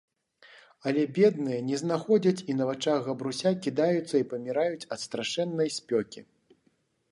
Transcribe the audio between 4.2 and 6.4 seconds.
i памiраюць ад страшэннай спёкi...